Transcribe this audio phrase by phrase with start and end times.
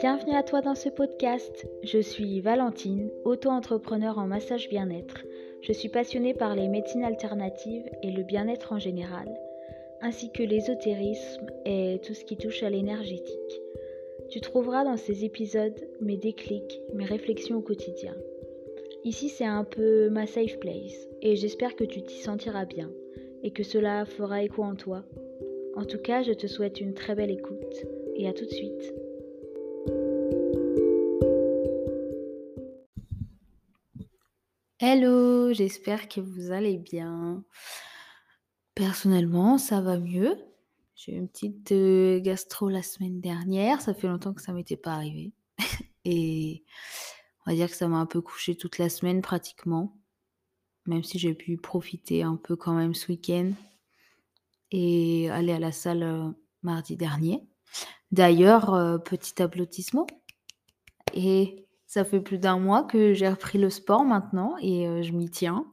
[0.00, 1.66] Bienvenue à toi dans ce podcast.
[1.82, 5.26] Je suis Valentine, auto-entrepreneur en massage bien-être.
[5.60, 9.28] Je suis passionnée par les médecines alternatives et le bien-être en général,
[10.00, 13.60] ainsi que l'ésotérisme et tout ce qui touche à l'énergétique.
[14.30, 18.14] Tu trouveras dans ces épisodes mes déclics, mes réflexions au quotidien.
[19.04, 22.90] Ici, c'est un peu ma safe place et j'espère que tu t'y sentiras bien
[23.42, 25.04] et que cela fera écho en toi.
[25.76, 27.84] En tout cas, je te souhaite une très belle écoute
[28.16, 28.94] et à tout de suite.
[34.82, 37.44] Hello, j'espère que vous allez bien.
[38.74, 40.38] Personnellement, ça va mieux.
[40.94, 43.82] J'ai eu une petite euh, gastro la semaine dernière.
[43.82, 45.34] Ça fait longtemps que ça m'était pas arrivé.
[46.06, 46.64] Et
[47.44, 49.98] on va dire que ça m'a un peu couché toute la semaine pratiquement.
[50.86, 53.52] Même si j'ai pu profiter un peu quand même ce week-end.
[54.70, 56.30] Et aller à la salle euh,
[56.62, 57.46] mardi dernier.
[58.12, 60.06] D'ailleurs, euh, petit applaudissement.
[61.12, 65.10] Et ça fait plus d'un mois que j'ai repris le sport maintenant et euh, je
[65.10, 65.66] m'y tiens.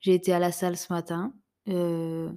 [0.00, 1.34] J'ai été à la salle ce matin.
[1.68, 2.32] Euh,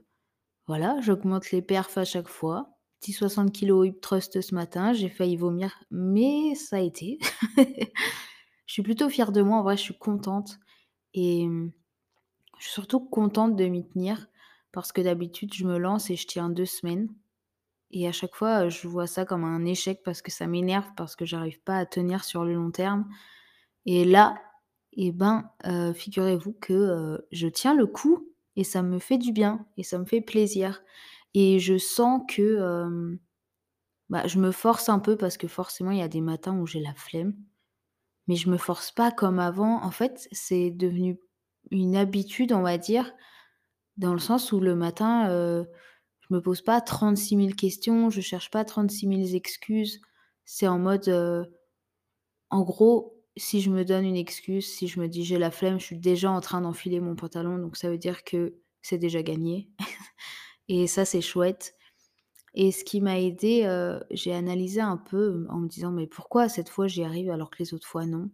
[0.67, 2.75] voilà, j'augmente les perfs à chaque fois.
[2.99, 7.17] Petit 60 kg hip thrust ce matin, j'ai failli vomir, mais ça a été.
[7.57, 10.59] je suis plutôt fière de moi, en vrai, je suis contente.
[11.13, 11.47] Et
[12.59, 14.27] je suis surtout contente de m'y tenir
[14.73, 17.07] parce que d'habitude, je me lance et je tiens deux semaines.
[17.91, 21.15] Et à chaque fois, je vois ça comme un échec parce que ça m'énerve, parce
[21.15, 23.07] que j'arrive pas à tenir sur le long terme.
[23.85, 24.35] Et là,
[24.93, 25.49] eh ben,
[25.93, 30.05] figurez-vous que je tiens le coup et ça me fait du bien et ça me
[30.05, 30.81] fait plaisir.
[31.33, 33.17] Et je sens que
[34.09, 36.65] bah, je me force un peu parce que forcément, il y a des matins où
[36.67, 37.35] j'ai la flemme.
[38.27, 39.83] Mais je me force pas comme avant.
[39.83, 41.19] En fait, c'est devenu
[41.71, 43.13] une habitude, on va dire,
[43.97, 45.65] dans le sens où le matin,
[46.29, 50.01] je me pose pas 36 000 questions, je cherche pas 36 000 excuses.
[50.45, 51.45] C'est en mode, euh,
[52.49, 55.79] en gros, si je me donne une excuse, si je me dis j'ai la flemme,
[55.79, 59.21] je suis déjà en train d'enfiler mon pantalon, donc ça veut dire que c'est déjà
[59.23, 59.69] gagné.
[60.67, 61.75] et ça, c'est chouette.
[62.55, 66.47] Et ce qui m'a aidé, euh, j'ai analysé un peu en me disant mais pourquoi
[66.49, 68.31] cette fois j'y arrive alors que les autres fois non?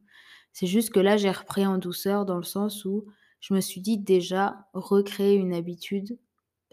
[0.54, 3.06] C'est juste que là j'ai repris en douceur dans le sens où
[3.40, 6.20] je me suis dit déjà recréer une habitude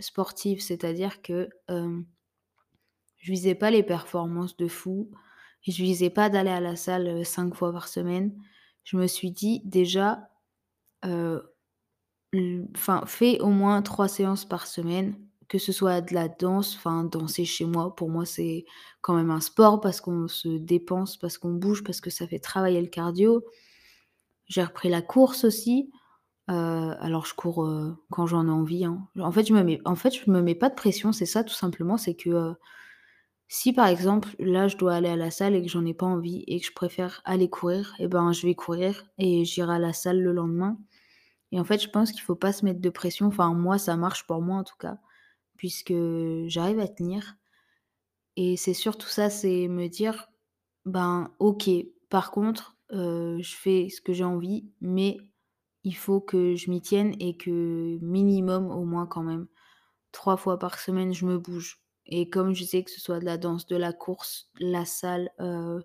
[0.00, 5.10] sportive, c'est-à-dire que je visais pas les performances de fou,
[5.66, 8.34] je visais pas d'aller à la salle cinq fois par semaine.
[8.84, 10.30] Je me suis dit déjà,
[11.02, 11.42] enfin,
[13.06, 17.44] fais au moins trois séances par semaine, que ce soit de la danse, enfin danser
[17.44, 18.66] chez moi, pour moi c'est
[19.00, 22.38] quand même un sport parce qu'on se dépense, parce qu'on bouge, parce que ça fait
[22.38, 23.44] travailler le cardio.
[24.46, 25.90] J'ai repris la course aussi.
[26.50, 29.06] Euh, alors je cours, euh, quand j'en ai envie, hein.
[29.20, 31.44] En fait, je me mets en fait, je me mets pas de pression, c'est ça
[31.44, 32.54] tout simplement, c'est que, euh,
[33.48, 36.06] si par exemple, là, je dois aller à la salle et que j'en ai pas
[36.06, 39.78] envie et que je préfère aller courir et ben, je vais courir et j'irai à
[39.78, 40.78] la salle le lendemain
[41.52, 43.26] et en fait, je pense qu'il faut pas se mettre de pression.
[43.28, 44.98] Enfin, moi, ça marche pour moi en tout cas,
[45.58, 45.94] puisque
[46.48, 47.36] j'arrive à tenir
[48.36, 50.28] et c'est surtout ça, c'est me dire:
[50.86, 51.70] «Ben, OK,
[52.10, 55.18] par contre, je fais ce que j'ai envie, mais
[55.84, 59.46] il faut que je m'y tienne et que minimum, au moins quand même,
[60.12, 61.80] trois fois par semaine, je me bouge.
[62.06, 65.30] Et comme je sais que ce soit de la danse, de la course, la salle,
[65.40, 65.80] euh,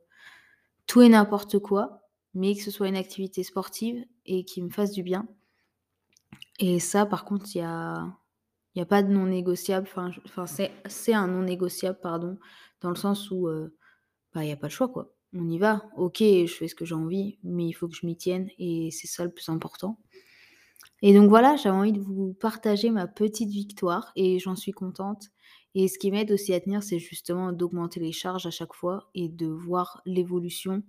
[0.87, 2.01] tout et n'importe quoi,
[2.33, 5.27] mais que ce soit une activité sportive et qui me fasse du bien.
[6.59, 9.87] Et ça, par contre, il y a, pas de non négociable.
[10.87, 12.37] C'est un non négociable, pardon,
[12.81, 13.75] dans le sens où euh,
[14.33, 15.83] bah, il n'y a pas le choix, quoi on y va.
[15.97, 18.89] Ok, je fais ce que j'ai envie, mais il faut que je m'y tienne et
[18.91, 19.97] c'est ça le plus important.
[21.01, 25.29] Et donc voilà, j'avais envie de vous partager ma petite victoire et j'en suis contente.
[25.75, 29.09] Et ce qui m'aide aussi à tenir, c'est justement d'augmenter les charges à chaque fois
[29.16, 30.83] et de voir l'évolution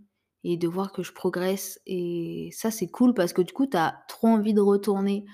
[0.44, 1.80] et de voir que je progresse.
[1.86, 5.24] Et ça, c'est cool parce que du coup, tu as trop envie de retourner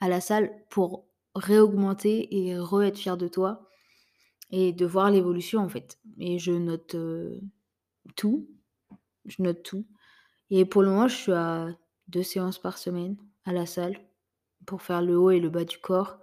[0.00, 3.68] à la salle pour réaugmenter et re-être fier de toi
[4.50, 5.98] et de voir l'évolution en fait.
[6.18, 7.40] Et je note euh,
[8.16, 8.48] tout
[9.26, 9.86] je note tout.
[10.50, 11.68] Et pour le moment, je suis à
[12.08, 13.98] deux séances par semaine à la salle
[14.66, 16.18] pour faire le haut et le bas du corps.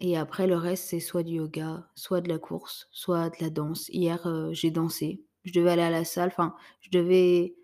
[0.00, 3.50] Et après, le reste, c'est soit du yoga, soit de la course, soit de la
[3.50, 3.88] danse.
[3.88, 5.24] Hier, euh, j'ai dansé.
[5.44, 6.28] Je devais aller à la salle.
[6.28, 7.56] Enfin, je devais.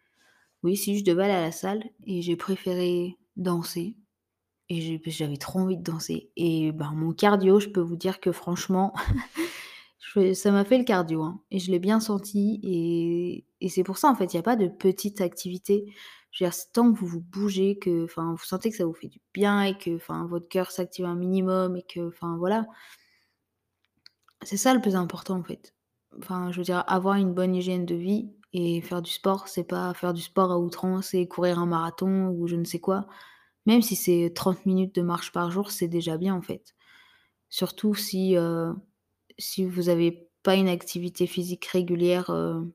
[0.62, 1.84] Oui, si, je devais aller à la salle.
[2.04, 3.96] Et j'ai préféré danser.
[4.68, 6.30] Et j'avais trop envie de danser.
[6.36, 8.94] Et ben, mon cardio, je peux vous dire que franchement,
[10.34, 13.96] ça m'a fait le cardio, hein, et je l'ai bien senti et et c'est pour
[13.98, 15.86] ça, en fait, il y a pas de petite activité.
[16.32, 19.08] Je veux dire, tant que vous vous bougez, que vous sentez que ça vous fait
[19.08, 22.66] du bien et que, votre cœur s'active un minimum et que, enfin, voilà.
[24.42, 25.74] C'est ça le plus important, en fait.
[26.18, 29.64] Enfin, je veux dire, avoir une bonne hygiène de vie et faire du sport, c'est
[29.64, 33.06] pas faire du sport à outrance et courir un marathon ou je ne sais quoi.
[33.66, 36.74] Même si c'est 30 minutes de marche par jour, c'est déjà bien, en fait.
[37.50, 38.74] Surtout si, heu,
[39.38, 42.72] si vous avez pas une activité physique régulière, heu,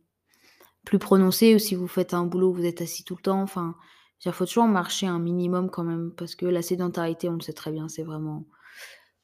[0.85, 3.41] plus prononcée ou si vous faites un boulot où vous êtes assis tout le temps,
[3.41, 3.75] enfin,
[4.21, 7.53] dire, faut toujours marcher un minimum quand même parce que la sédentarité, on le sait
[7.53, 8.45] très bien, c'est vraiment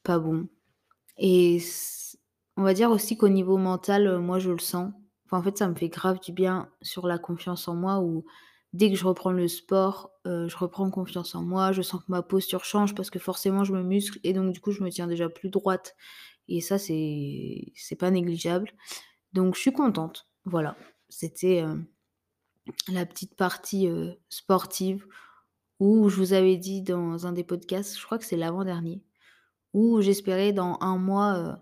[0.04, 0.48] pas bon
[1.18, 1.60] et
[2.56, 4.92] on va dire aussi qu'au niveau mental, heu, moi je le sens.
[5.26, 8.24] Enfin, en fait, ça me fait grave du bien sur la confiance en moi où
[8.72, 12.06] dès que je reprends le sport, heu, je reprends confiance en moi, je sens que
[12.10, 14.90] ma posture change parce que forcément je me muscle et donc du coup je me
[14.90, 15.96] tiens déjà plus droite
[16.48, 18.72] et ça c'est c'est pas négligeable.
[19.34, 20.76] Donc je suis contente, voilà.
[21.10, 21.86] C'était, heu,
[22.88, 25.06] la petite partie, heu, sportive
[25.80, 29.02] où je vous avais dit dans un des podcasts, je crois que c'est l'avant-dernier,
[29.74, 31.56] où j'espérais dans un mois, heu,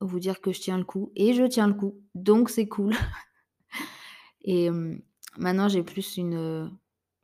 [0.00, 2.94] vous dire que je tiens le coup et je tiens le coup, donc c'est cool
[4.44, 4.70] et
[5.38, 6.70] maintenant j'ai plus une,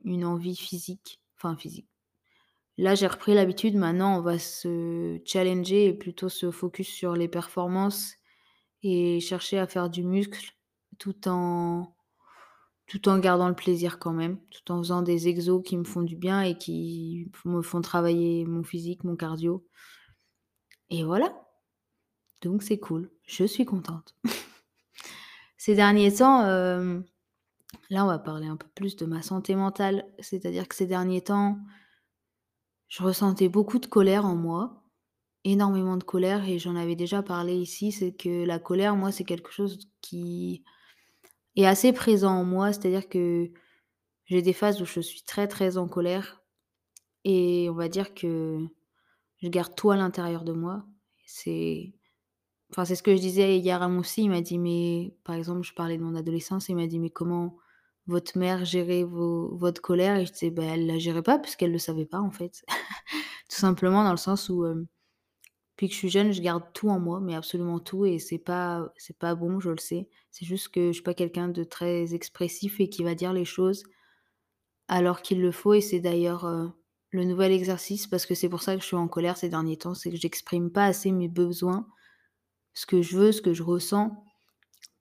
[0.03, 1.87] une envie physique, enfin physique.
[2.77, 7.27] Là, j'ai repris l'habitude, maintenant on va se challenger et plutôt se focus sur les
[7.27, 8.15] performances
[8.81, 10.51] et chercher à faire du muscle
[10.97, 11.95] tout en
[12.87, 16.01] tout en gardant le plaisir quand même, tout en faisant des exos qui me font
[16.01, 19.65] du bien et qui me font travailler mon physique, mon cardio.
[20.89, 21.33] Et voilà,
[22.41, 24.15] donc c'est cool, je suis contente.
[25.57, 27.05] Ces derniers temps, hem,
[27.89, 31.21] là, on va parler un peu plus de ma santé mentale, c'est-à-dire que ces derniers
[31.21, 31.57] temps,
[32.93, 34.83] je ressentais beaucoup de colère en moi,
[35.45, 39.23] énormément de colère et j'en avais déjà parlé ici, c'est que la colère, moi, c'est
[39.23, 40.63] quelque chose qui
[41.55, 43.49] est assez présent en moi, c'est-à-dire que
[44.25, 46.43] j'ai des phases où je suis très, très en colère
[47.23, 48.59] et on va dire que
[49.37, 50.85] je garde tout à l'intérieur de moi.
[51.25, 51.95] C'est
[52.69, 55.33] enfin, c'est ce que je disais hier à mon psy, il m'a dit: «Mais» par
[55.33, 57.57] exemple, je parlais de mon adolescence, il m'a dit: «Mais comment
[58.07, 61.71] votre mère gérait vos votre colère?» et je disais: «Bah, elle la gérait pas puisqu'elle
[61.71, 62.63] le savait pas, en fait».
[63.49, 64.87] Tout simplement dans le sens où, hem,
[65.73, 68.37] depuis que je suis jeune, je garde tout en moi, mais absolument tout et c'est
[68.39, 70.09] pas c'est pas bon, je le sais.
[70.31, 73.45] C'est juste que je suis pas quelqu'un de très expressif et qui va dire les
[73.45, 73.83] choses
[74.87, 76.71] alors qu'il le faut et c'est d'ailleurs, heu,
[77.11, 79.77] le nouvel exercice parce que c'est pour ça que je suis en colère ces derniers
[79.77, 81.87] temps, c'est que j'exprime pas assez mes besoins,
[82.73, 84.23] ce que je veux, ce que je ressens,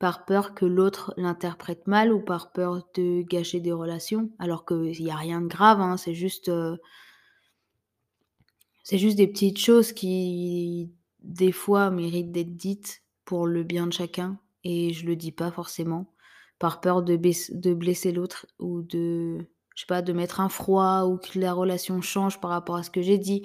[0.03, 4.33] par peur que l'autre l'interprète mal ou par peur de gâcher des relations.
[4.41, 6.81] Alors qu'il y a rien de grave, hein, c'est juste, heu
[8.83, 10.91] c'est juste des petites choses qui,
[11.21, 15.53] des fois, méritent d'être dites pour le bien de chacun et je le dis pas
[15.53, 16.13] forcément
[16.59, 19.47] par peur de de blesser l'autre ou de
[19.77, 22.83] je sais pas, de mettre un froid ou que la relation change par rapport à
[22.83, 23.45] ce que j'ai dit.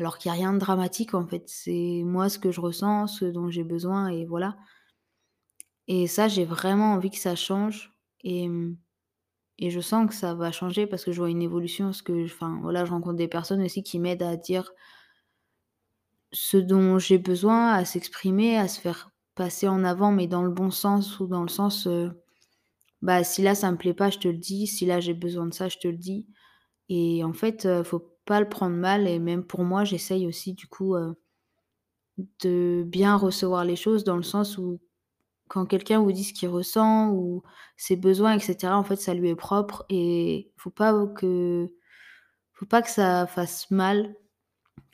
[0.00, 3.06] Alors qu'il y a rien de dramatique en fait, c'est moi ce que je ressens,
[3.06, 4.56] ce dont j'ai besoin et voilà
[5.88, 7.92] et ça, j'ai vraiment envie que ça change
[8.24, 8.76] et mmh
[9.60, 12.24] et je sens que ça va changer parce que je vois une évolution, parce que
[12.26, 14.72] enfin voilà, je rencontre des personnes aussi qui m'aident à dire
[16.32, 20.50] ce dont j'ai besoin, à s'exprimer, à se faire passer en avant, mais dans le
[20.50, 21.88] bon sens ou dans le sens,
[23.02, 25.46] bah, si là ça me plaît pas, je te le dis, si là j'ai besoin
[25.46, 26.26] de ça, je te le dis.
[26.90, 30.54] Et en fait, heu, faut pas le prendre mal et même pour moi, j'essaye aussi
[30.54, 30.96] du coup,
[32.42, 34.80] de bien recevoir les choses dans le sens où
[35.52, 37.42] quand quelqu'un vous dit ce qu'il ressent ou
[37.76, 41.70] ses besoins et cetera, en fait, ça lui est propre et faut pas que
[42.54, 44.16] faut pas que ça fasse mal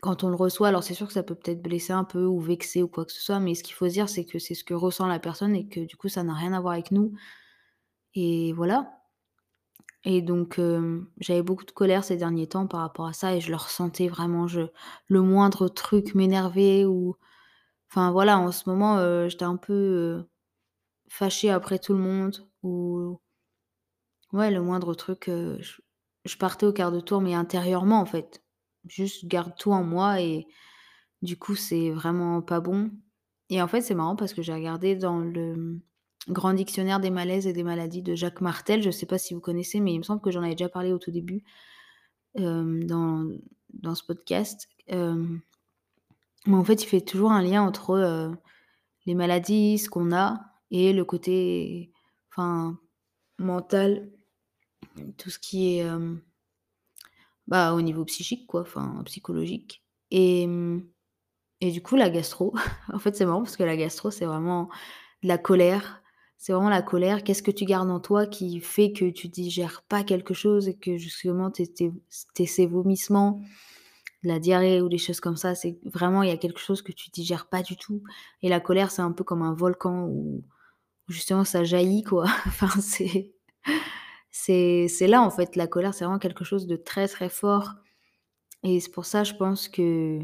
[0.03, 0.69] quand on le reçoit.
[0.69, 3.13] Alors c'est sûr que ça peut peut-être blesser un peu ou vexer ou quoi que
[3.13, 5.57] ce soit, mais ce qu'il faut dire, c'est que c'est ce que ressent la personne
[5.57, 7.13] et que du coup, ça n'a rien à voir avec nous
[8.15, 9.01] et voilà
[10.05, 13.41] et donc hem, j'avais beaucoup de colère ces derniers temps par rapport à ça et
[13.41, 14.47] je le ressentais vraiment.
[14.47, 14.63] Je
[15.09, 17.17] le moindre truc m'énervait ou
[17.91, 20.29] enfin voilà, en ce moment, heu, j'étais un peu, heu,
[21.09, 23.19] fâchée après tout le monde ou
[24.33, 25.59] ouais, le moindre truc, heu,
[26.25, 28.43] je partais au quart de tour, mais intérieurement en fait.
[28.87, 30.47] Juste, garde tout en moi et
[31.23, 32.91] du coup, c'est vraiment pas bon.
[33.51, 35.81] Et en fait, c'est marrant parce que j'ai regardé dans le,
[36.29, 39.41] Grand dictionnaire des malaises et des maladies de Jacques Martel, je sais pas si vous
[39.41, 41.43] connaissez, mais il me semble que j'en avais déjà parlé au tout début,
[42.35, 43.25] hem, dans
[43.73, 45.41] dans ce podcast, hem,
[46.47, 48.37] mais en fait, il fait toujours un lien entre,
[49.07, 51.93] les maladies, ce qu'on a et le côté,
[52.31, 52.79] enfin,
[53.39, 54.11] mental,
[55.17, 55.87] tout ce qui est,
[57.47, 60.47] bah, au niveau psychique quoi, enfin psychologique et
[61.61, 62.55] et du coup la gastro,
[62.93, 64.69] en fait, c'est marrant parce que la gastro, c'est vraiment
[65.23, 66.03] de la colère.
[66.37, 67.25] C'est vraiment la colère.
[67.25, 70.77] Qu'est-ce que tu gardes en toi qui fait que tu digères pas quelque chose et
[70.77, 73.41] que justement tes ces vomissements,
[74.23, 76.93] la diarrhée ou des choses comme ça, c'est vraiment il y a quelque chose que
[76.93, 78.03] tu digères pas du tout
[78.43, 80.45] et la colère, c'est un peu comme un volcan où
[81.09, 82.25] justement ça jaillit quoi.
[82.47, 83.33] Enfin c'est
[84.31, 87.75] c'est là en fait la colère, c'est vraiment quelque chose de très, très fort
[88.65, 90.21] et c'est pour ça je pense que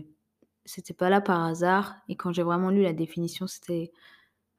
[0.67, 3.93] c'était pas là par hasard et quand j'ai vraiment lu la définition, c'était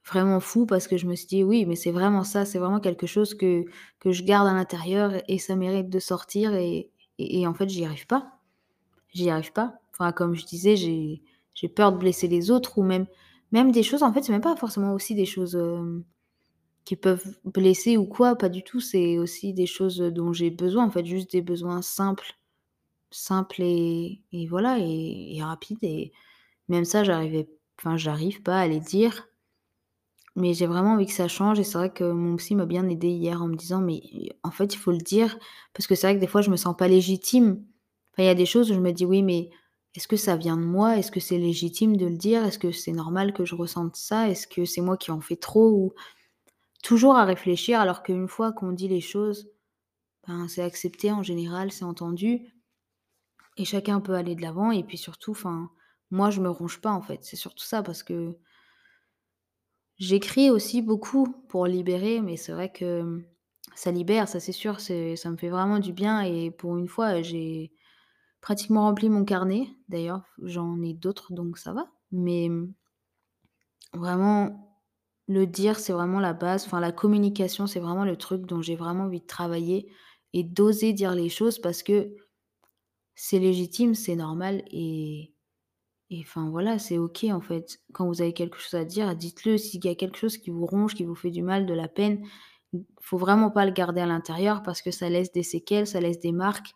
[0.07, 2.79] vraiment fou parce que je me suis dit: «Oui, mais c'est vraiment ça, c'est vraiment
[2.81, 3.65] quelque chose que
[3.99, 7.85] que je garde à l'intérieur et ça mérite de sortir» et et en fait, j'y
[7.85, 8.39] arrive pas.
[9.13, 9.75] J'y arrive pas.
[9.93, 13.07] Enfin, comme je disais, j'ai peur de blesser les autres ou même
[13.51, 16.03] même des choses en fait, c'est même pas forcément aussi des choses, hem,
[16.85, 18.79] qui peuvent blesser ou quoi, pas du tout.
[18.81, 22.33] C'est aussi des choses, dont j'ai besoin en fait, juste des besoins simples
[23.11, 26.11] simples et et voilà et et rapides et
[26.69, 27.49] même ça, j'arrivais
[27.79, 29.27] enfin, j'arrive pas à les dire.
[30.35, 32.87] Mais j'ai vraiment envie que ça change et c'est vrai que mon psy m'a bien
[32.89, 34.01] aidée hier en me disant: «Mais
[34.43, 35.37] en fait, il faut le dire»
[35.73, 37.63] parce que c'est vrai que des fois je me sens pas légitime.
[38.17, 39.49] Il y a des choses où je me dis: «Oui, mais
[39.95, 40.97] est-ce que ça vient de moi?
[40.97, 42.43] Est-ce que c'est légitime de le dire?
[42.45, 44.29] Est-ce que c'est normal que je ressente ça?
[44.29, 45.93] Est-ce que c'est moi qui en fais trop?» ou
[46.85, 49.49] toujours à réfléchir alors qu'une fois qu'on dit les choses,
[50.27, 52.53] ben, c'est accepté en général, c'est entendu
[53.57, 55.35] et chacun peut aller de l'avant et puis surtout,
[56.11, 57.23] moi je me ronge pas en fait.
[57.23, 58.37] C'est surtout ça parce que
[59.97, 63.23] J'écris aussi beaucoup pour libérer, mais c'est vrai que,
[63.75, 67.21] ça libère, ça c'est sûr, ça me fait vraiment du bien et pour une fois,
[67.21, 67.71] j'ai
[68.41, 69.67] pratiquement rempli mon carnet.
[69.87, 71.87] D'ailleurs, j'en ai d'autres donc ça va.
[72.11, 72.49] Mais,
[73.93, 74.64] vraiment,
[75.27, 76.65] le dire, c'est vraiment la base.
[76.65, 79.91] Enfin, la communication, c'est vraiment le truc dont j'ai vraiment envie de travailler
[80.33, 82.15] et d'oser dire les choses parce que
[83.15, 85.31] c'est légitime, c'est normal et
[86.11, 87.79] et enfin voilà, c'est OK en fait.
[87.93, 89.57] Quand vous avez quelque chose à dire, dites-le.
[89.57, 91.87] S'il y a quelque chose qui vous ronge, qui vous fait du mal, de la
[91.87, 92.25] peine,
[93.01, 96.19] faut vraiment pas le garder à l'intérieur parce que ça laisse des séquelles, ça laisse
[96.19, 96.73] des marques.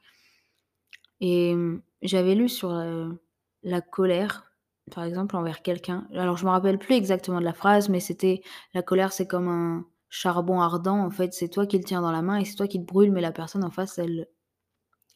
[1.21, 1.55] Et
[2.01, 3.19] j'avais lu sur, heu,
[3.63, 4.48] la colère,
[4.89, 6.07] par exemple, envers quelqu'un.
[6.15, 8.41] Alors je me rappelle plus exactement de la phrase, mais c'était:
[8.73, 12.11] «La colère, c'est comme un charbon ardent, en fait, c'est toi qui le tiens dans
[12.11, 14.27] la main et c'est toi qui te brûle, mais la personne en face, elle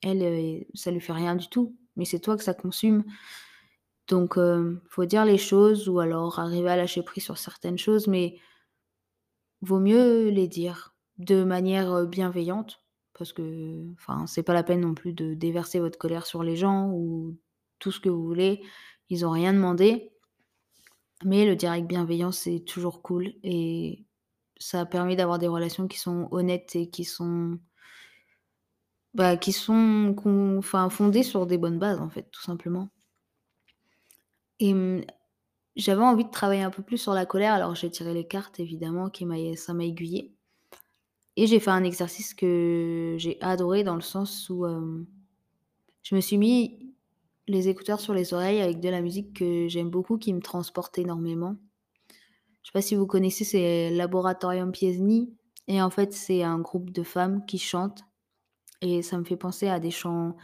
[0.03, 3.03] elle, heu, ça lui fait rien du tout, mais c'est toi que ça consume».
[4.09, 8.07] Donc, hem, faut dire les choses ou alors arriver à lâcher prise sur certaines choses,
[8.07, 8.37] mais
[9.61, 14.81] vaut mieux les dire de manière, heu, bienveillante parce que, enfin, c'est pas la peine
[14.81, 17.37] non plus de déverser votre colère sur les gens ou
[17.79, 18.61] tout ce que vous voulez.
[19.13, 20.11] Ils ont rien demandé,
[21.23, 23.35] mais le dire avec bienveillance, c'est toujours cool.
[23.43, 24.05] Et
[24.57, 27.59] ça permet d'avoir des relations qui sont honnêtes et qui sont,
[29.13, 30.15] bah, qui sont
[30.57, 32.89] enfin, fondées sur des bonnes bases, en fait, tout simplement.
[34.59, 35.05] Et mmh
[35.75, 38.59] J'avais envie de travailler un peu plus sur la colère, alors j'ai tiré les cartes
[38.59, 40.33] évidemment qui m'a ça m'a aiguillée.
[41.35, 45.05] Et j'ai fait un exercice que j'ai adoré dans le sens où, hem,
[46.03, 46.92] je me suis mis
[47.47, 50.97] les écouteurs sur les oreilles avec de la musique que j'aime beaucoup, qui me transporte
[50.97, 51.55] énormément.
[52.63, 55.35] Je sais pas si vous connaissez, c'est Laboratorium Piesny
[55.67, 58.03] et en fait, c'est un groupe de femmes qui chantent
[58.81, 60.35] et ça me fait penser à des chants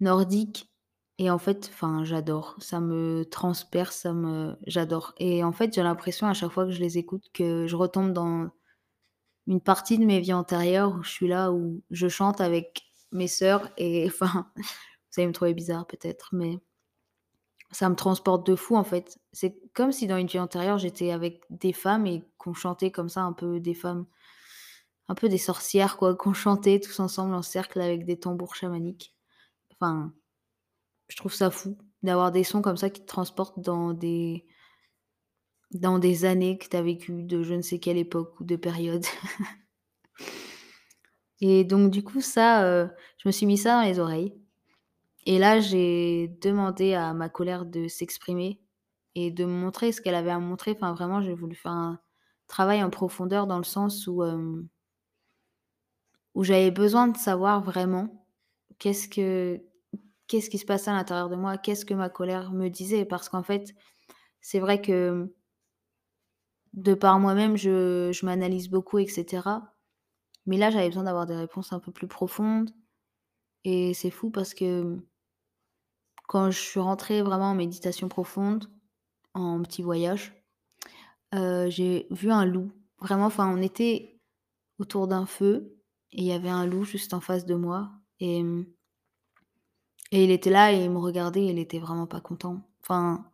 [0.00, 0.70] nordiques
[1.18, 2.56] et en fait, enfin, j'adore.
[2.60, 6.72] Ça me transperce, ça me j'adore et en fait, j'ai l'impression à chaque fois que
[6.72, 8.50] je les écoute que je retombe dans
[9.46, 13.28] une partie de mes vies antérieures où je suis là, où je chante avec mes
[13.28, 14.50] sœurs et enfin,
[15.12, 16.58] vous allez me trouver bizarre peut-être, mais
[17.72, 19.18] ça me transporte de fou, en fait.
[19.32, 23.08] C'est comme si dans une vie antérieure, j'étais avec des femmes et qu'on chantait comme
[23.08, 24.06] ça un peu des femmes
[25.08, 29.14] un peu des sorcières quoi, qu'on chantait tous ensemble en cercle avec des tambours chamaniques.
[29.72, 30.12] Enfin,
[31.08, 34.46] je trouve ça fou d'avoir des sons comme ça qui te transportent dans des
[35.72, 38.54] dans des années que tu as vécues de je ne sais quelle époque ou de
[38.56, 39.04] période.
[41.40, 44.34] Et donc du coup ça, heu, je me suis mis ça dans les oreilles
[45.26, 48.60] et là j'ai demandé à ma colère de s'exprimer
[49.14, 50.72] et de me montrer ce qu'elle avait à montrer.
[50.72, 52.00] Enfin vraiment j'ai voulu faire un
[52.48, 54.68] travail en profondeur dans le sens où, hem,
[56.34, 58.26] où j'avais besoin de savoir vraiment
[58.78, 59.60] qu'est-ce que
[60.28, 61.58] qu'est-ce qui se passait à l'intérieur de moi?
[61.58, 63.04] Qu'est-ce que ma colère me disait?
[63.04, 63.74] Parce qu'en fait,
[64.42, 65.34] c'est vrai que
[66.72, 69.74] de par moi-même je je m'analyse beaucoup et cetera.
[70.46, 72.70] Mais là j'avais besoin d'avoir des réponses un peu plus profondes
[73.64, 74.98] et c'est fou parce que
[76.30, 78.70] Quand je suis rentrée vraiment en méditation profonde,
[79.34, 80.32] en petit voyage,
[81.34, 82.70] heu, j'ai vu un loup.
[83.00, 84.20] Vraiment, enfin, on était
[84.78, 85.76] autour d'un feu
[86.12, 88.44] et il y avait un loup juste en face de moi et
[90.12, 92.62] et il était là et il me regardait, il était vraiment pas content.
[92.82, 93.30] Enfin,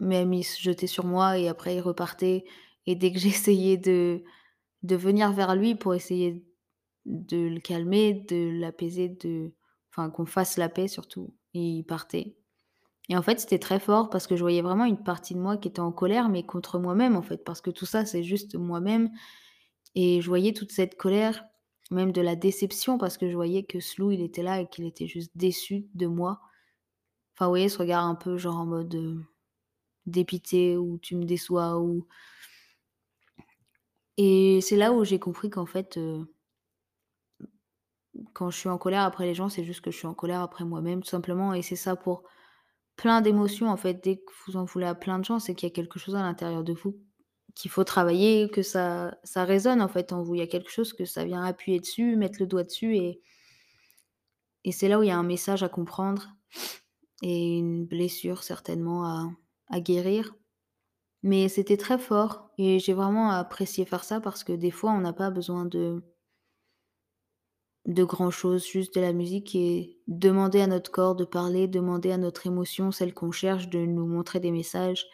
[0.00, 2.44] même il se jetait sur moi et après il repartait
[2.86, 4.24] et dès que j'essayais de
[4.84, 6.44] de venir vers lui pour essayer
[7.06, 9.54] de le calmer, de l'apaiser, de
[9.90, 12.36] enfin, qu'on fasse la paix surtout, il partait.
[13.10, 15.56] et en fait, c'était très fort parce que je voyais vraiment une partie de moi
[15.58, 18.56] qui était en colère, mais contre moi-même, en fait, parce que tout ça, c'est juste
[18.56, 19.10] moi-même
[19.94, 21.44] et je voyais toute cette colère,
[21.90, 24.86] même de la déception parce que je voyais que Slou, il était là et qu'il
[24.86, 26.40] était juste déçu de moi.
[27.34, 29.24] Enfin, vous voyez ce regard un peu genre en mode, heu,
[30.06, 32.06] dépité ou «Tu me déçois» ou
[34.16, 36.26] et c'est là où j'ai compris qu'en fait, heu
[38.32, 40.40] quand je suis en colère après les gens, c'est juste que je suis en colère
[40.40, 42.24] après moi-même, tout simplement et c'est ça pour
[42.96, 43.94] plein d'émotions, en fait.
[44.04, 46.16] Dès que vous en voulez à plein de gens, c'est qu'il y a quelque chose
[46.16, 47.00] à l'intérieur de vous
[47.54, 50.34] qu'il faut travailler, que ça ça résonne, en fait, en vous.
[50.34, 53.20] Il y a quelque chose que ça vient appuyer dessus, mettre le doigt dessus et
[54.64, 56.28] et c'est là où il y a un message à comprendre
[57.22, 59.30] et une blessure certainement à
[59.70, 60.34] à guérir.
[61.22, 65.00] Mais c'était très fort et j'ai vraiment apprécié faire ça parce que des fois, on
[65.00, 66.02] n'a pas besoin de
[67.86, 72.12] de grand chose, juste de la musique et demander à notre corps de parler, demander
[72.12, 75.06] à notre émotion, celle qu'on cherche, de nous montrer des messages.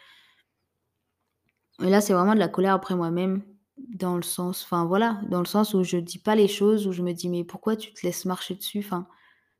[1.83, 3.43] Et là, c'est vraiment de la colère après moi-même,
[3.77, 6.91] dans le sens enfin voilà, dans le sens où je dis pas les choses, où
[6.91, 9.07] je me dis: «Mais pourquoi tu te laisses marcher dessus?» enfin,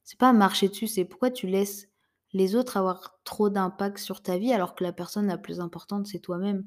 [0.03, 1.87] c'est pas marcher dessus, c'est pourquoi tu laisses
[2.33, 6.07] les autres avoir trop d'impact sur ta vie alors que la personne la plus importante,
[6.07, 6.65] c'est toi-même?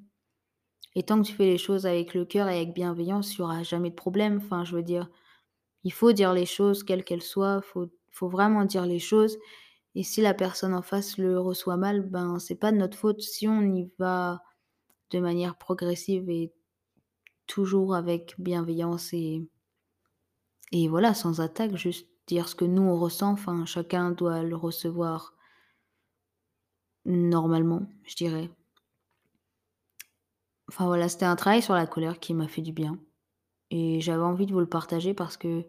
[0.94, 3.42] Et tant que tu fais les choses avec le cœur et avec bienveillance, il y
[3.42, 4.38] aura jamais de problème.
[4.38, 5.08] Enfin, je veux dire,
[5.84, 9.38] il faut dire les choses quelles qu'elles soient, faut faut vraiment dire les choses
[9.94, 13.20] et si la personne en face le reçoit mal, ben, c'est pas de notre faute.
[13.22, 14.42] Si on y va
[15.10, 16.52] de manière progressive et
[17.46, 19.42] toujours avec bienveillance et
[20.72, 24.56] et voilà, sans attaque, juste dire ce que nous on ressent, enfin chacun doit le
[24.56, 25.34] recevoir
[27.04, 28.50] normalement, je dirais.
[30.68, 32.98] Enfin voilà, c'était un travail sur la colère qui m'a fait du bien
[33.70, 35.64] et j'avais envie de vous le partager parce que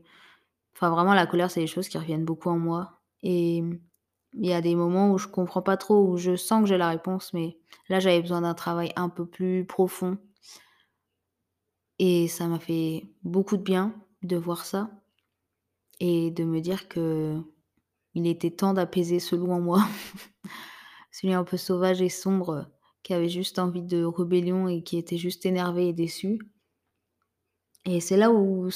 [0.76, 4.54] Enfin, vraiment, la colère, c'est des choses qui reviennent beaucoup en moi et il y
[4.54, 7.34] a des moments où je comprends pas trop, où je sens que j'ai la réponse,
[7.34, 7.58] mais
[7.90, 10.18] là, j'avais besoin d'un travail un peu plus profond
[12.00, 14.90] et ça m'a fait beaucoup de bien de voir ça
[16.00, 17.40] et de me dire que
[18.14, 19.86] il était temps d'apaiser ce loup en moi,
[21.12, 22.68] celui un peu sauvage et sombre,
[23.04, 26.40] qui avait juste envie de rébellion et qui était juste énervé et déçu
[27.86, 28.70] et c'est là où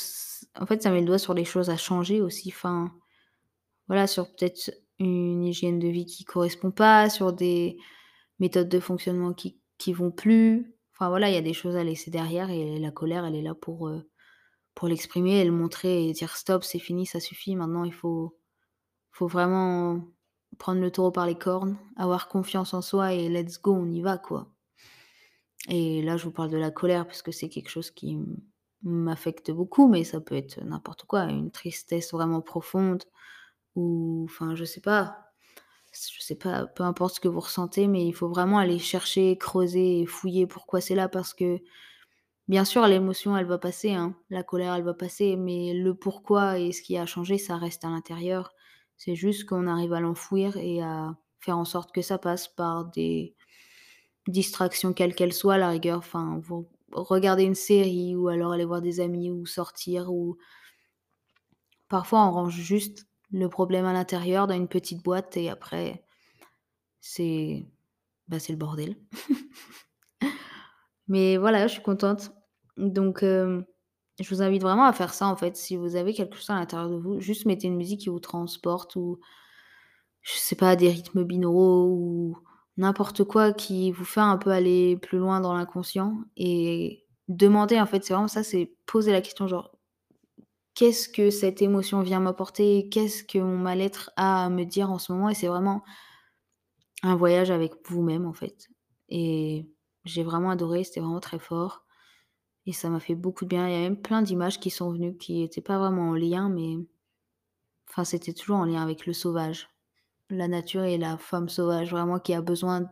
[0.59, 2.91] en fait, ça met le doigt sur les choses à changer aussi, enfin
[3.87, 7.77] Voilà, sur peut-être une hygiène de vie qui correspond pas, sur des
[8.39, 10.73] méthodes de fonctionnement qui qui vont plus.
[10.93, 13.41] Enfin voilà, il y a des choses à laisser derrière et la colère, elle est
[13.41, 14.09] là pour, heu,
[14.75, 18.37] pour l'exprimer et le montrer et dire: «Stop, c'est fini, ça suffit, maintenant il faut
[19.11, 20.01] faut vraiment
[20.59, 24.01] prendre le taureau par les cornes, avoir confiance en soi et let's go, on y
[24.01, 24.49] va, quoi».
[25.69, 28.17] Et là, je vous parle de la colère parce que c'est quelque chose qui
[28.85, 33.03] m'affecte beaucoup, mais ça peut être n'importe quoi, une tristesse vraiment profonde
[33.75, 35.19] ou enfin, je sais pas.
[35.93, 39.37] Je sais pas, peu importe ce que vous ressentez, mais il faut vraiment aller chercher,
[39.37, 41.59] creuser fouiller pourquoi c'est là parce que,
[42.47, 46.59] bien sûr, l'émotion, elle va passer, hein, la colère, elle va passer, mais le pourquoi
[46.59, 48.53] et ce qui a changé, ça reste à l'intérieur.
[48.97, 52.85] C'est juste qu'on arrive à l'enfouir et à faire en sorte que ça passe par
[52.85, 53.35] des
[54.27, 55.99] distractions quelles qu'elles soient à la rigueur.
[55.99, 60.37] Enfin, vous regardez une série ou alors aller voir des amis ou sortir ou
[61.89, 66.03] parfois on range juste le problème à l'intérieur dans une petite boîte et après
[67.01, 67.65] c'est
[68.27, 68.95] bah, c'est le bordel.
[71.07, 72.31] Mais voilà, je suis contente.
[72.77, 73.65] Donc, hem,
[74.19, 75.55] je vous invite vraiment à faire ça, en fait.
[75.55, 78.19] Si vous avez quelque chose à l'intérieur de vous, juste mettez une musique qui vous
[78.19, 79.19] transporte ou
[80.21, 82.37] je sais pas, des rythmes binauraux ou
[82.77, 87.85] n'importe quoi qui vous fait un peu aller plus loin dans l'inconscient et demandez, en
[87.87, 89.71] fait, c'est vraiment ça, c'est poser la question genre:
[90.75, 92.89] «Qu'est-ce que cette émotion vient m'apporter?
[92.89, 95.83] Qu'est-ce que mon mal-être a à me dire en ce moment?» et c'est vraiment
[97.03, 98.69] un voyage avec vous-même, en fait
[99.09, 99.69] et
[100.05, 101.83] j'ai vraiment adoré, c'était vraiment très fort
[102.65, 103.67] et ça m'a fait beaucoup de bien.
[103.69, 106.49] Il y a même plein d'images qui sont venues qui étaient pas vraiment en lien,
[106.49, 106.77] mais
[107.89, 109.69] enfin, c'était toujours en lien avec le sauvage,
[110.29, 112.89] la nature et la femme sauvage, vraiment qui a besoin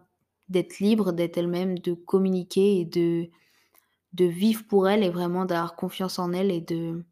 [0.50, 3.30] d'être libre, d'être elle-même, de communiquer et de
[4.26, 7.04] vivre pour elle et vraiment d'avoir confiance en elle et de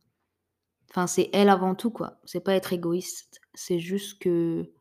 [0.90, 2.20] enfin, c'est elle avant tout, quoi.
[2.26, 4.72] C'est pas être égoïste, c'est juste que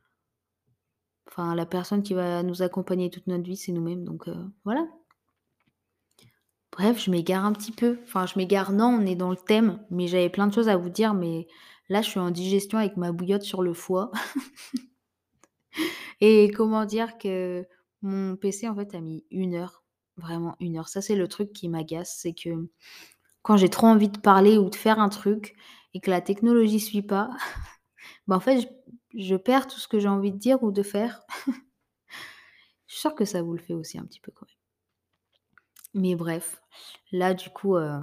[1.27, 4.87] Enfin, la personne qui va nous accompagner toute notre vie, c'est nous-mêmes, donc heu, voilà.
[6.73, 7.99] Bref, je m'égare un petit peu.
[8.05, 10.77] Enfin, je m'égare, non, on est dans le thème, mais j'avais plein de choses à
[10.77, 11.47] vous dire, mais
[11.89, 14.11] là, je suis en digestion avec ma bouillotte sur le foie
[16.21, 17.67] et comment dire que
[18.03, 19.85] mon PC, en fait, a mis une heure,
[20.17, 20.89] vraiment une heure.
[20.89, 22.51] Ça, c'est le truc qui m'agace, c'est que
[23.43, 25.57] quand j'ai trop envie de parler ou de faire un truc
[25.95, 27.31] et que la technologie suit pas,
[28.29, 28.69] bah, en fait,
[29.15, 31.23] je perds tout ce que j'ai envie de dire ou de faire
[32.87, 34.57] Je suis sûre que ça vous le fait aussi un petit peu quand même.
[35.95, 36.61] Mais bref,
[37.13, 38.01] là du coup, heu,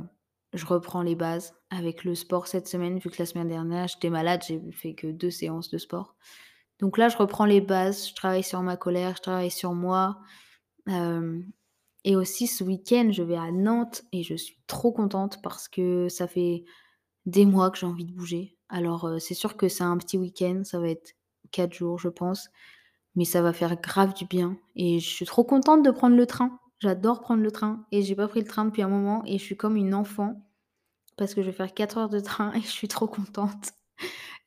[0.53, 4.09] je reprends les bases avec le sport cette semaine, vu que la semaine dernière j'étais
[4.09, 6.15] malade, j'ai fait que 2 séances de sport.
[6.79, 10.19] Donc là, je reprends les bases, je travaille sur ma colère, je travaille sur moi.
[10.87, 11.45] Hem
[12.05, 16.09] et aussi ce week-end, je vais à Nantes et je suis trop contente parce que
[16.09, 16.63] ça fait
[17.25, 18.57] des mois que j'ai envie de bouger.
[18.69, 21.15] Alors, heu, c'est sûr que c'est un petit week-end, ça va être
[21.51, 22.49] 4 jours, je pense,
[23.15, 26.25] mais ça va faire grave du bien et je suis trop contente de prendre le
[26.27, 26.59] train.
[26.79, 29.43] J'adore prendre le train et j'ai pas pris le train depuis un moment et je
[29.43, 30.41] suis comme une enfant
[31.17, 33.73] parce que je vais faire 4 heures de train et je suis trop contente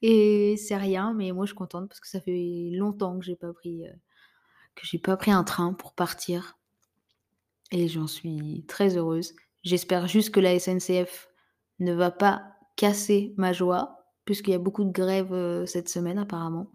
[0.02, 3.36] et c'est rien, mais moi je suis contente parce que ça fait longtemps que j'ai
[3.36, 3.92] pas pris, heu,
[4.76, 6.58] que j'ai pas pris un train pour partir
[7.72, 9.34] et j'en suis très heureuse.
[9.62, 11.28] J'espère juste que la SNCF
[11.78, 12.42] ne va pas
[12.76, 16.68] casser ma joie, puisqu'il y a beaucoup de grèves, heu, cette semaine apparemment.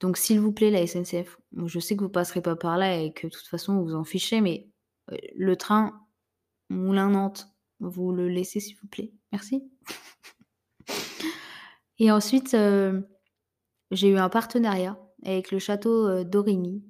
[0.00, 3.12] Donc s'il vous plaît la SNCF, je sais que vous passerez pas par là et
[3.12, 4.70] que de toute façon vous vous en fichez, mais,
[5.12, 6.00] heu, le train
[6.70, 7.48] Moulins-Nantes,
[7.80, 9.12] vous le laissez s'il vous plaît?
[9.32, 9.70] Merci.
[11.98, 13.06] Et ensuite, heu,
[13.90, 16.84] j'ai eu un partenariat avec le château, heu, d'Aurigny,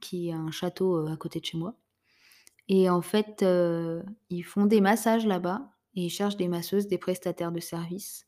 [0.00, 1.76] qui est un château, heu, à côté de chez moi.
[2.68, 3.44] Et en fait,
[4.30, 8.26] ils font des massages là-bas et ils cherchent des masseuses, des prestataires de services.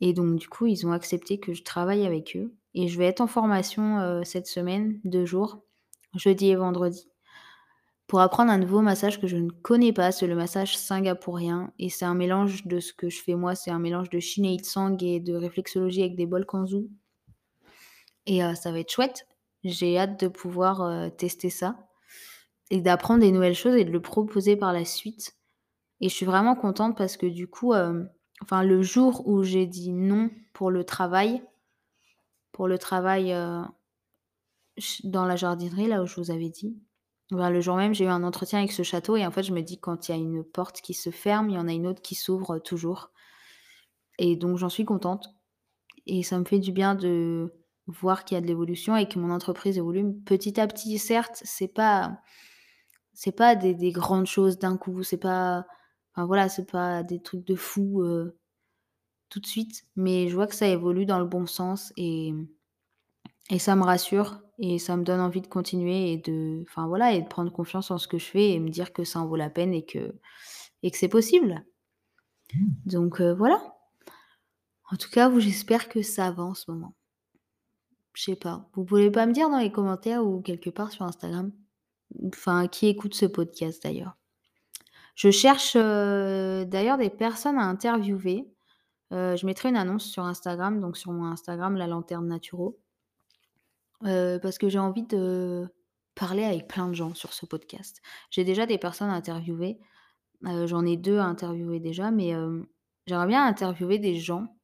[0.00, 2.54] Et donc du coup, ils ont accepté que je travaille avec eux.
[2.74, 5.62] Et je vais être en formation, cette semaine, 2 jours,
[6.14, 7.08] jeudi et vendredi,
[8.06, 11.72] pour apprendre un nouveau massage que je ne connais pas, c'est le massage singapourien.
[11.78, 14.56] Et c'est un mélange de ce que je fais moi, c'est un mélange de Shin
[14.62, 16.88] Sang et de réflexologie avec des bols Kanzu.
[18.26, 19.26] Et heu, ça va être chouette.
[19.64, 21.76] J'ai hâte de pouvoir, heu, tester ça
[22.70, 25.36] et d'apprendre des nouvelles choses et de le proposer par la suite.
[26.00, 28.10] Et je suis vraiment contente parce que du coup, hem,
[28.42, 31.42] enfin le jour où j'ai dit non pour le travail
[32.56, 33.34] pour le travail,
[35.04, 36.74] dans la jardinerie là où je vous avais dit,
[37.30, 39.52] ben, le jour même, j'ai eu un entretien avec ce château et en fait, je
[39.52, 41.72] me dis: «Quand il y a une porte qui se ferme, il y en a
[41.72, 43.10] une autre qui s'ouvre toujours»
[44.18, 45.28] et donc j'en suis contente.
[46.06, 47.52] Et ça me fait du bien de
[47.88, 50.98] voir qu'il y a de l'évolution et que mon entreprise évolue petit à petit.
[50.98, 52.18] Certes, c'est pas
[53.14, 55.66] c'est pas des des grandes choses d'un coup, c'est pas
[56.16, 58.38] voilà, c'est pas des trucs de fou, heu,
[59.30, 62.34] tout de suite, mais je vois que ça évolue dans le bon sens et
[63.50, 67.12] et ça me rassure et ça me donne envie de continuer et de enfin voilà
[67.12, 69.26] et de prendre confiance en ce que je fais et me dire que ça en
[69.26, 70.14] vaut la peine et que
[70.82, 71.64] et que c'est possible.
[72.86, 73.60] Donc heu, voilà.
[74.90, 76.94] En tout cas, vous, j'espère que ça va en ce moment.
[78.14, 78.68] Je sais pas.
[78.74, 81.52] Vous pouvez pas me dire dans les commentaires ou quelque part sur Instagram?
[82.26, 84.16] Enfin, qui écoute ce podcast d'ailleurs?
[85.14, 88.48] Je cherche, heu, d'ailleurs des personnes à interviewer.
[89.12, 92.78] Heu, je mettrai une annonce sur Instagram, donc sur mon Instagram, La Lanterne Naturo.
[94.00, 95.68] Parce que j'ai envie de
[96.14, 98.00] parler avec plein de gens sur ce podcast.
[98.30, 99.78] J'ai déjà des personnes à interviewer,
[100.46, 102.32] heu, j'en ai 2 à interviewer déjà, mais
[103.06, 104.56] j'aimerais bien interviewer des gens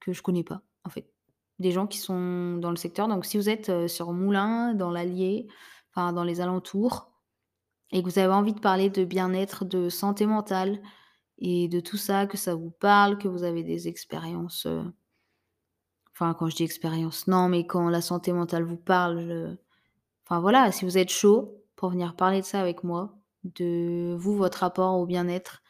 [0.00, 1.12] que je connais pas, en fait.
[1.58, 5.46] Des gens qui sont dans le secteur, donc si vous êtes, sur Moulins, dans l'Allier,
[5.90, 7.12] enfin dans les alentours
[7.92, 10.80] et que vous avez envie de parler de bien-être, de santé mentale
[11.38, 14.66] et de tout ça, que ça vous parle, que vous avez des expériences,
[16.14, 19.58] enfin quand je dis expérience, non, mais quand la santé mentale vous parle,
[20.26, 24.36] enfin voilà, si vous êtes chaud pour venir parler de ça avec moi, de vous,
[24.36, 25.62] votre rapport au bien-être,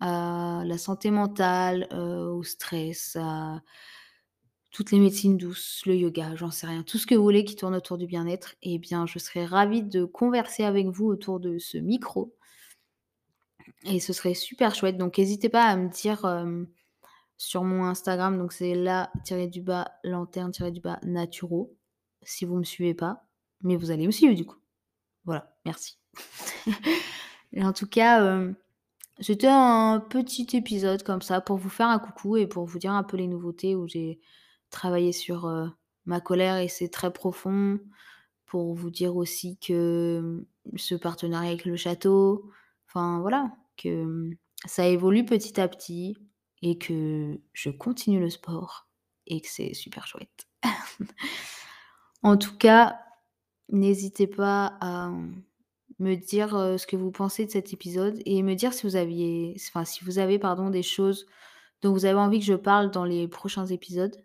[0.00, 3.62] à la santé mentale, heu, au stress, à
[4.70, 7.54] toutes les médecines douces, le yoga, j'en sais rien, tout ce que vous voulez qui
[7.56, 11.58] tourne autour du bien-être et bien, je serais ravie de converser avec vous autour de
[11.58, 12.34] ce micro.
[13.84, 16.66] Et ce serait super chouette, donc hésitez pas à me dire, hem,
[17.36, 21.76] sur mon Instagram, donc c'est la-du-bas lanterne-du-bas naturo,
[22.22, 23.26] si vous me suivez pas,
[23.62, 24.58] mais vous allez me suivre du coup.
[25.24, 25.98] Voilà, merci.
[27.52, 28.56] Et en tout cas, hem,
[29.20, 32.92] c'était un petit épisode comme ça pour vous faire un coucou et pour vous dire
[32.92, 34.20] un peu les nouveautés où j'ai
[34.70, 35.70] travaillé sur, heu,
[36.06, 37.78] ma colère et c'est très profond.
[38.46, 42.50] Pour vous dire aussi que, mmh, ce partenariat avec le château,
[42.88, 46.16] enfin voilà, que, mmh, ça évolue petit à petit
[46.64, 48.88] et que je continue le sport
[49.26, 50.48] et que c'est super chouette.
[52.22, 52.98] En tout cas,
[53.68, 55.12] n'hésitez pas à,
[55.98, 58.96] me dire, heu, ce que vous pensez de cet épisode et me dire si vous
[58.96, 61.26] aviez enfin si vous avez pardon des choses
[61.82, 64.16] dont vous avez envie que je parle dans les prochains épisodes.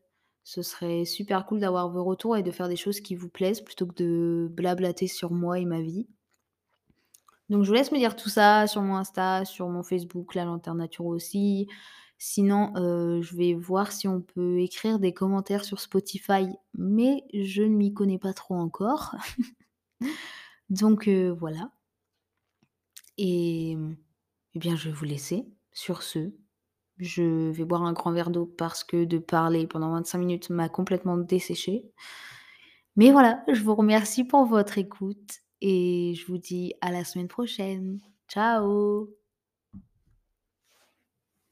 [0.43, 3.61] Ce serait super cool d'avoir vos retours et de faire des choses qui vous plaisent
[3.61, 6.07] plutôt que de blablater sur moi et ma vie.
[7.49, 10.45] Donc je vous laisse me dire tout ça sur mon Insta, sur mon Facebook, La
[10.45, 11.67] Lanterne Naturo aussi.
[12.19, 17.63] Sinon, heu, je vais voir si on peut écrire des commentaires sur Spotify, mais je
[17.63, 19.15] ne m'y connais pas trop encore.
[20.69, 21.71] Donc heu, voilà
[23.17, 23.77] et
[24.55, 26.33] et bien, je vais vous laisser sur ce.
[26.99, 30.69] Je vais boire un grand verre d'eau parce que de parler pendant 25 minutes m'a
[30.69, 31.85] complètement desséchée.
[32.95, 37.27] Mais voilà, je vous remercie pour votre écoute et je vous dis à la semaine
[37.27, 37.99] prochaine.
[38.27, 39.18] Ciao!